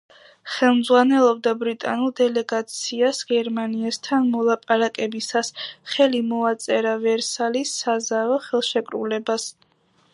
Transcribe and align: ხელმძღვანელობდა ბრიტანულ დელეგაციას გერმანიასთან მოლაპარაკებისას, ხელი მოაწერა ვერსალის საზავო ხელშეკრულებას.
ხელმძღვანელობდა 0.51 1.51
ბრიტანულ 1.63 2.13
დელეგაციას 2.19 3.19
გერმანიასთან 3.33 4.25
მოლაპარაკებისას, 4.37 5.53
ხელი 5.93 6.21
მოაწერა 6.33 6.95
ვერსალის 7.05 7.75
საზავო 7.83 8.41
ხელშეკრულებას. 8.49 9.47